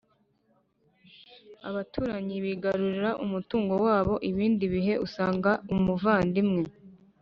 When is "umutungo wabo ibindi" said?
3.25-4.63